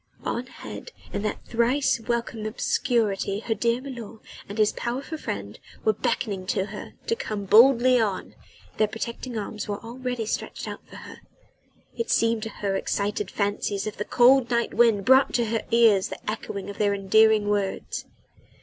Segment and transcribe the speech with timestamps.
[0.23, 5.93] On ahead in that thrice welcome obscurity her dear milor and his powerful friend were
[5.93, 8.33] beckoning to her to come boldly on
[8.77, 11.21] their protecting arms were already stretched out for her;
[11.95, 15.61] it seemed to her excited fancy as if the cold night wind brought to her
[15.69, 18.05] ears the echo of their endearing words.